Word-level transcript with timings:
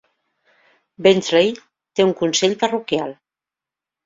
Bentley 1.07 1.51
té 1.99 2.07
un 2.09 2.15
Consell 2.23 2.57
parroquial. 2.65 3.15